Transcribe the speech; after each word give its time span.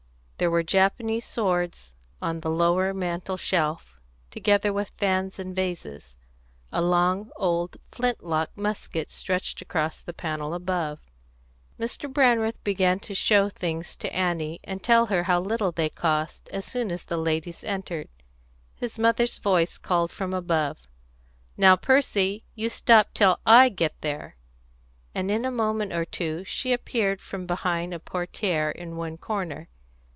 There 0.41 0.49
were 0.49 0.63
Japanese 0.63 1.25
swords 1.27 1.93
on 2.19 2.39
the 2.39 2.49
lowest 2.49 2.95
mantel 2.95 3.37
shelf, 3.37 3.99
together 4.31 4.73
with 4.73 4.91
fans 4.97 5.37
and 5.37 5.55
vases; 5.55 6.17
a 6.71 6.81
long 6.81 7.29
old 7.35 7.77
flint 7.91 8.23
lock 8.23 8.49
musket 8.57 9.11
stretched 9.11 9.61
across 9.61 10.01
the 10.01 10.13
panel 10.13 10.55
above. 10.55 10.99
Mr. 11.79 12.11
Brandreth 12.11 12.57
began 12.63 12.99
to 13.01 13.13
show 13.13 13.49
things 13.49 13.95
to 13.97 14.11
Annie, 14.11 14.59
and 14.63 14.81
to 14.81 14.87
tell 14.87 15.05
how 15.05 15.39
little 15.39 15.71
they 15.71 15.89
cost, 15.91 16.49
as 16.49 16.65
soon 16.65 16.91
as 16.91 17.05
the 17.05 17.17
ladies 17.17 17.63
entered. 17.63 18.09
His 18.73 18.97
mother's 18.97 19.37
voice 19.37 19.77
called 19.77 20.11
from 20.11 20.33
above, 20.33 20.87
"Now, 21.55 21.75
Percy, 21.75 22.45
you 22.55 22.67
stop 22.67 23.13
till 23.13 23.37
I 23.45 23.69
get 23.69 24.01
there!" 24.01 24.37
and 25.13 25.29
in 25.29 25.45
a 25.45 25.51
moment 25.51 25.93
or 25.93 26.03
two 26.03 26.43
she 26.45 26.73
appeared 26.73 27.21
from 27.21 27.45
behind 27.45 27.93
a 27.93 27.99
portière 27.99 28.73
in 28.73 28.95
one 28.95 29.19
corner. 29.19 29.67